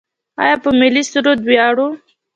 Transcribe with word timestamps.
آیا 0.41 0.55
په 0.63 0.69
ملي 0.79 1.03
سرود 1.11 1.39
ویاړو؟ 1.43 1.87